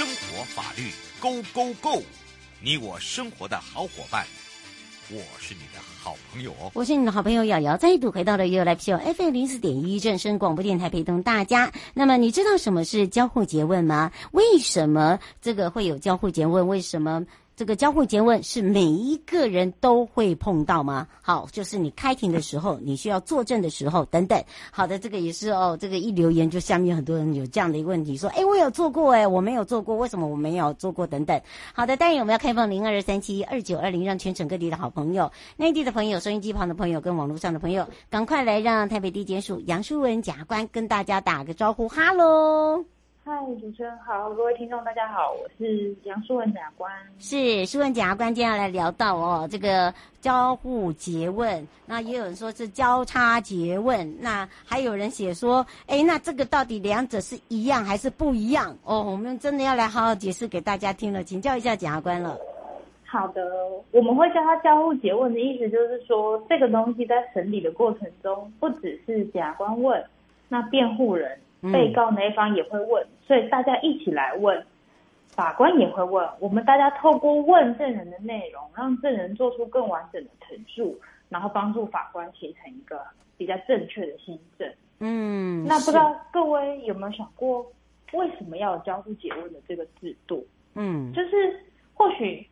[0.00, 0.90] 生活法律
[1.20, 2.02] Go Go Go！
[2.58, 4.24] 你我生活的好伙伴，
[5.10, 6.70] 我是你的好朋友哦。
[6.72, 11.70] 我是你的好朋友瑶瑶，再度回到了 You Live Show FM 零四点一正声广播电台，陪同大家。
[11.92, 14.10] 那么你知道什么是交互诘问吗？
[14.32, 16.66] 为什么这个会有交互诘问？
[16.66, 17.22] 为什么？
[17.60, 21.06] 这个交互詰问是每一个人都会碰到吗？
[21.20, 24.42] 好，就是你开庭的时候，你需要作证的时候等等。
[24.70, 25.76] 好的，这个也是哦。
[25.78, 31.06] 这个一留言，就下面很多人有这样的一个问题，说：哎，我有做过，哎，我没有做过，为什么我没有做过？
[31.06, 31.38] 等等。
[31.74, 42.86] 好的，当然我们要开放零二三七二九二零，让全省各地的好朋友、内地的朋友、收音机旁的朋友跟网络上的朋友，赶快来让台北地检署杨淑文检察官跟大家打个招呼，哈喽。
[43.30, 46.92] 嗨，主持人好，各位听众大家好，我是杨淑文检察官。
[47.20, 58.76] 是淑文检察官，接下来聊到哦，这个交互诘问，那也有人说是交叉诘问，那还有人写说，哎，那这个到底两者是一样还是不一样？
[58.82, 62.36] 哦，我们真的要来好好解释给大家听了，请教一下检察官了。
[63.06, 63.48] 好的，
[63.92, 70.04] 我们会叫它交互诘问的意思就是说，这个东西在审理的过程中，不只是检察官问，
[70.48, 71.38] 那辩护人。
[71.60, 74.64] 被告那一方也会问，所以大家一起来问，
[75.28, 76.26] 法官也会问。
[76.38, 80.98] 我们大家透过问证人的内容，让证人做出更完整的陈述，
[81.28, 83.00] 然后帮助法官形成一个
[83.36, 84.66] 比较正确的心证。
[85.00, 87.66] 嗯，那不知道各位有没有想过，
[88.12, 90.46] 为什么要有交互詰问的这个制度？
[90.74, 91.60] 嗯，就是
[91.92, 92.46] 或许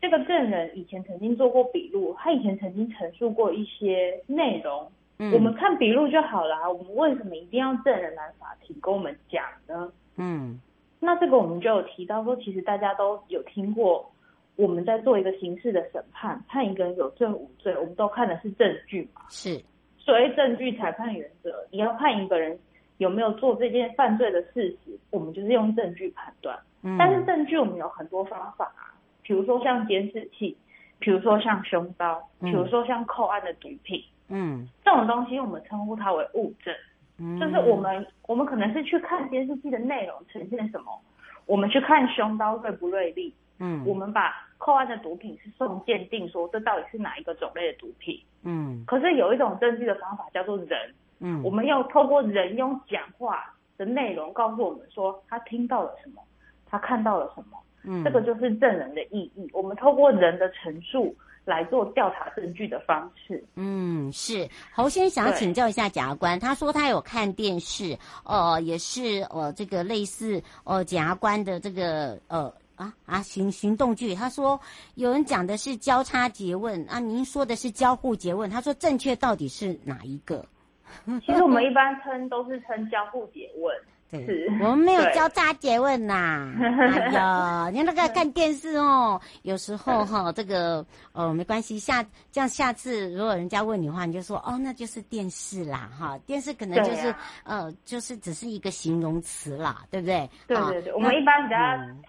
[0.00, 4.90] 这个证人以前曾经做过笔录，他以前曾经陈述过一些内容。
[5.18, 9.90] 嗯，我们看笔录就好了啊，我们为什么一定要证人来法庭跟我们讲呢？
[10.16, 10.60] 嗯，
[11.00, 14.10] 那这个我们就有提到说，其实大家都有听过，
[14.56, 19.22] 我们在做一个刑事的审判，判一个人有罪无罪，我们都看的是证据嘛。
[19.28, 19.62] 是，
[19.98, 22.58] 所谓证据裁判原则，你要判一个人
[22.98, 26.58] 有没有做这件犯罪的事实，我们就是用证据判断。
[26.82, 30.56] 嗯，但是证据我们有很多方法啊，比如说像监视器，
[30.98, 34.02] 比如说像凶刀，比如说像扣案的毒品。
[34.28, 36.74] 嗯，这种东西我们称呼它为物证，
[37.20, 41.00] 嗯，就是我们我们可能是去看电视剧的内容呈现什么，
[41.46, 56.20] 我们去看凶刀锐不锐利，嗯，我们把扣案的毒品是送鉴定，说这到底是哪一个种类的毒品，嗯，可是有一种证据的方法叫做人，嗯，我们要透过人用讲话的内容告诉我们说他听到了什么，
[56.68, 61.16] 他看到了什么，嗯，这个就是证人的意义，我们透过人的陈述。
[61.46, 63.40] 来做调查证据的方式。
[63.54, 64.48] 嗯，是。
[64.74, 74.12] 侯先想请教一下检察官，他说他有看电视，呃，也是呃这个类似呃检察官的这个呃啊啊行行动剧。
[74.12, 74.60] 他说
[74.96, 78.50] 有人讲的是交叉诘问啊，您说的是交互诘问。
[78.50, 80.44] 他说正确到底是哪一个？
[81.24, 83.72] 其实我们一般称都是称交互诘问。
[84.10, 86.52] 对，是我们没有交叉詰问呐。
[86.62, 100.30] 哎呦，你那个看电视哦，有时候哈，这个哦没关系，下这样下次如果人家问你的话，你就说哦，那就是电视啦，哈，电视可能就是、啊、呃，就是只是一个形容词啦，对不对？
[100.46, 101.56] 对对对，我们一般比较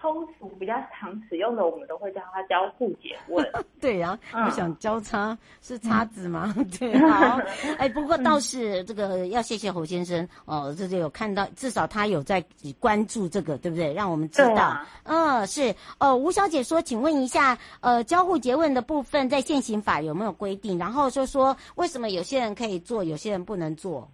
[0.00, 3.44] 通俗、比较常使用的，我们都会叫它交互詰问。
[3.80, 6.54] 对呀、啊，我想交叉是叉子吗？
[6.56, 7.40] 嗯、 对，好，
[7.78, 11.87] 哎，不过倒是这个要谢谢侯先生哦，这就有看到至少。
[11.88, 12.44] 他有在
[12.78, 13.92] 关注这个，对不对？
[13.92, 14.62] 让我们知道。
[14.62, 15.74] 啊、嗯，是。
[15.98, 20.78] 呃，吴小姐说，请问一下，呃，交互诘问的部分在现行法有没有规定？
[20.78, 24.08] 然后就说，为什么有些人可以做，有些人不能做？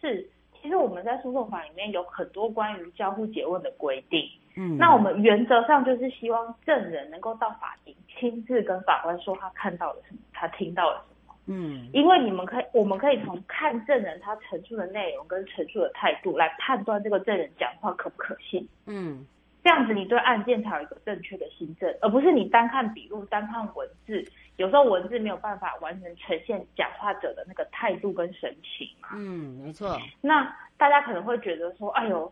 [0.00, 0.28] 是，
[0.60, 4.20] 其实我们在诉讼法里面有很多关于交互诘问的规定。
[4.56, 11.17] 嗯，那我们原则上就是希望证人能够到法庭亲自跟法官说他看到了什么，他听到了什么。
[11.50, 18.68] 嗯，因为你们可以，我们可以从看证人他陈述的内容跟陈述的态度来判断这个证人讲话可不可信。
[18.84, 19.26] 嗯，
[19.64, 24.22] 这样子你对案件才有一个正确的心证，而不是你单看笔录、单看文字，
[24.56, 29.08] 有时候文字没有办法完全呈现讲话者的那个态度跟神情嘛。
[29.14, 29.98] 嗯，没错。
[30.20, 32.30] 那大家可能会觉得说，哎呦，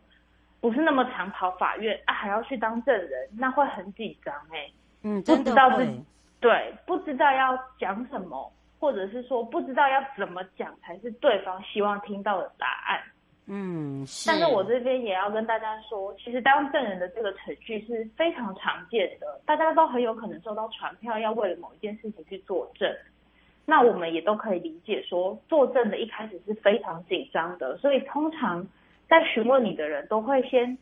[0.61, 4.71] 不是那么常跑法院啊，还要去当证人，那会很紧张哎。
[5.03, 5.45] 嗯，真的。
[5.45, 6.05] 不知道自己，
[6.39, 8.53] 对，不知道要讲什么。
[8.79, 13.01] 或者是说不知道要怎么讲才是对方希望听到的答案。
[13.49, 14.29] 嗯，是。
[14.29, 22.93] 但是我这边也要跟大家说，其实当证人的这个程序是非常常见的，大家都很有可能收到传票，要为了某一件事情去作证。
[23.65, 28.67] 那我们也都可以理解说，作证的一开始是非常紧张的，所以通常
[29.09, 30.77] 在询问你的人都会先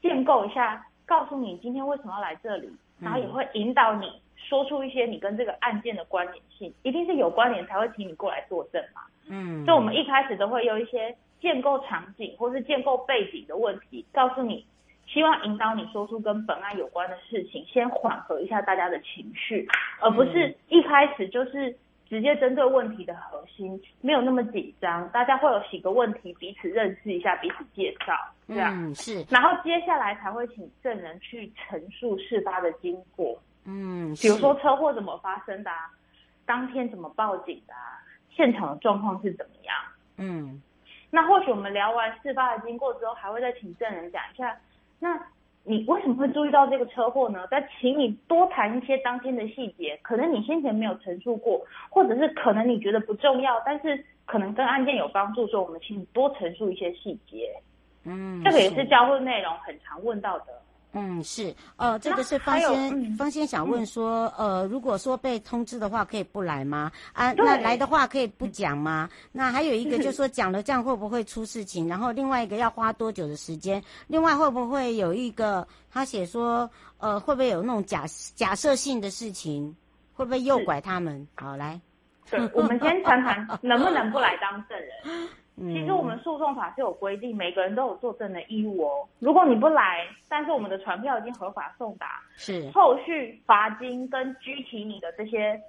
[0.00, 9.02] 建构一下，告诉你今天为什么要来这里，然后也会引导你说出一些你跟这个案件的关联性，一定是有关联才会请你过来作证嘛。
[9.28, 11.14] 嗯，所以我们一开始都会有一些。
[11.40, 14.64] 建构场景或是建构背景的问题，告诉你，
[15.06, 19.68] 希望引导你说出跟本案有关的事情，先缓和一下大家的情绪，
[20.00, 21.76] 而不是一开始就是
[22.08, 28.14] 直接针对问题的核心，没有那么紧张，大家会有几个问题彼此认识一下，彼此介绍，
[28.48, 35.90] 这样，嗯，是，然后接下来才会请证人去陈述事发的经过，嗯，比如说车祸怎么发生的啊，
[36.44, 39.74] 当天怎么报警的啊，现场的状况是怎么样，
[40.18, 40.62] 嗯。
[41.10, 44.56] 那或许我们聊完事发的经过之后，还会再请证人讲一下，
[44.98, 45.16] 那
[45.62, 47.46] 你为什么会注意到这个车祸呢？
[47.46, 57.54] 再请你多谈一些当天的细节，可能你先前没有陈述过，或者是可能你觉得不重要，但是可能跟案件有帮助，所以我们请你多陈述一些细节。
[58.02, 60.46] 嗯，这个也是交互内容很常问到的。
[60.96, 66.90] 嗯，是，呃，这个是方先，嗯、方先想问说，呃，如果说被通知的话，可以不来吗？
[67.12, 69.10] 啊，那来的话可以不讲吗？
[69.32, 71.88] 那还有一个就是说，讲了这样会不会出事情？
[71.88, 73.82] 然后另外一个要花多久的时间？
[74.06, 78.04] 另外会不会有一个他写说，呃，会不会有那种假
[78.36, 79.74] 假设性的事情？
[80.14, 81.26] 会不会诱拐他们？
[81.34, 81.80] 好，来，
[82.30, 85.28] 对，我们先谈谈能不能不来当证人。
[85.56, 89.08] 其实我们诉讼法是有规定，每个人都有作证的义务哦。
[89.20, 95.60] 如果你不来，但是我们的传票已经合法送达，是后续罚金跟拘提你的这些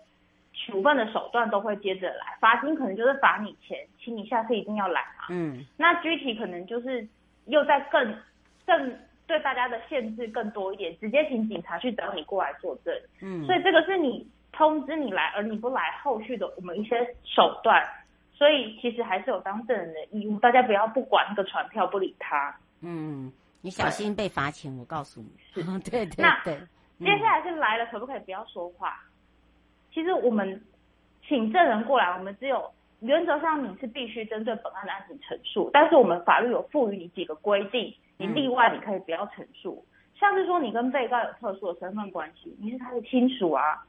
[0.53, 2.35] 处分的手段都会接着来。
[2.39, 5.25] 罚金可能就是罚你钱，请你下次一定要来嘛。
[5.29, 7.07] 嗯，那拘提可能就是
[7.45, 8.17] 又在更
[8.65, 8.97] 更
[9.27, 12.91] 对大家的限制更多一点，直接请警察去找你过来作证。
[13.21, 17.87] 嗯，所以这个是你通知你来，而你不来，后续的我们一些手段。
[18.37, 22.53] 所以其实还是有当证人的义务，大家不要不管那个传票不理他。
[22.81, 25.29] 嗯，你小心被罚钱，我告诉你。
[25.53, 26.59] 是， 对对对。
[26.97, 28.99] 那接下来是来了，可不可以不要说话？
[29.93, 30.61] 其实我们
[31.25, 39.85] 请证人过来，我们只有原则上你是必须针对本案的案情陈述，但是我们法律有赋予你几个规定，你例外你可以不要陈述，
[40.19, 43.81] 像是说你跟被告有特殊的身份关系，你是他的亲属啊。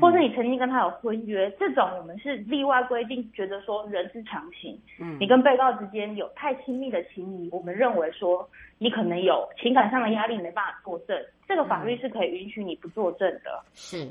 [0.00, 4.76] 或是你曾经跟他有婚约，这种我们是例外规定，觉得说人之常情。
[5.00, 8.48] 嗯，你跟被告之间有太亲密的情谊，我们认为说
[8.78, 11.16] 你可能有情感上的压力，没办法作证，
[11.46, 13.62] 这个法律是可以允许你不作证的。
[13.74, 14.08] 是，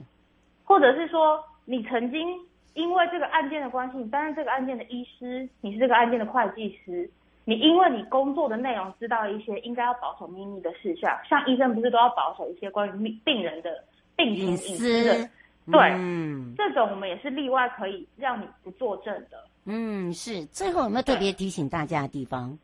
[0.63, 2.25] 或者是说你曾经
[2.73, 7.09] 因为这个案件的关系，你担任这个案件的医师，你是这个案件的会计师，
[7.43, 13.83] 你因为你工作的内容知道一些应该要保守秘密的事项，像医生不是都要保守一些关于病人的
[14.15, 15.29] 病情隐私的。
[15.71, 19.43] 对，嗯，这种我们也是例外，可以让你不作证的。
[19.65, 20.45] 嗯，是。
[20.45, 22.57] 最后有没有特别提醒大家的地方？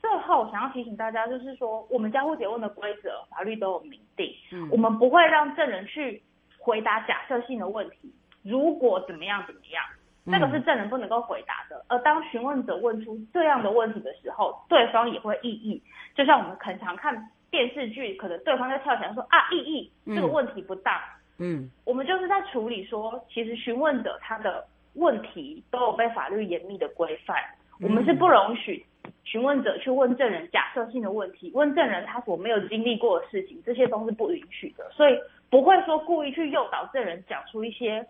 [0.00, 4.30] 最后我想要提醒大家，就是说我们交互詰问的规则，法律都有明定。
[4.52, 6.22] 嗯，我们不会让证人去
[6.58, 8.12] 回答假设性的问题。
[8.42, 9.84] 如果怎么样怎么样，
[10.26, 11.84] 这个是证人不能够回答的。
[11.88, 15.82] 而当询问者问出这样的问题的时候，对方也会异议。
[16.14, 20.94] 就像我们很常看电视剧，可能对方就跳起来说啊，异议，这个问题不当。
[21.38, 24.64] 嗯，我们就是在处理说，其实询问者他的
[24.94, 27.36] 问题都有被法律严密的规范，
[27.80, 28.84] 我们是不容许
[29.24, 35.18] 询问者去问证人假设性的问题，问证人他所没有经历过的事情，这些都是不允许的，所以
[35.50, 38.06] 不会说故意去诱导证人讲出一些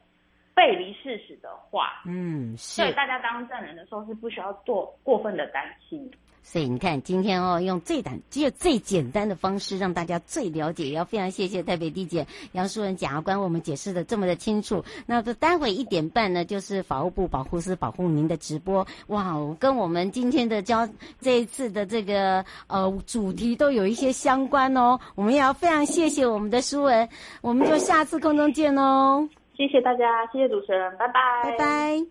[0.54, 2.02] 背离事实的话。
[2.06, 2.82] 嗯，是。
[2.82, 6.10] 所以大家当证人的时候是不需要做过分的担心。
[6.46, 10.84] 所以你看，今天哦，用最简、只有最简单的方式，让大家最了解。
[10.84, 14.84] 也要非常谢谢台北地检杨淑文检察官，我们解释的这么的清楚。
[15.06, 18.86] 那这待会一点半呢，就是法务部保护司保护您的直播。
[19.06, 20.86] 哇，跟我们今天的交
[21.18, 25.00] 这一次的这个呃主题都有一些相关哦。
[25.14, 27.08] 我们也要非常谢谢我们的书文，
[27.40, 29.26] 我们就下次空中见哦。
[29.56, 32.06] 谢谢大家，谢谢主持人，拜拜，拜拜。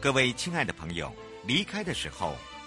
[0.00, 1.10] 各位亲爱的朋友，
[1.46, 2.32] 离开的时候。